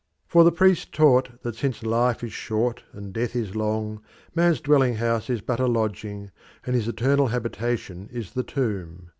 [0.25, 4.01] For the priests taught that, since life is short and death is long,
[4.33, 6.31] man's dwelling house is but a lodging,
[6.65, 9.09] and his eternal habitation is the tomb.